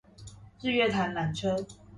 [0.63, 1.55] 日月潭纜車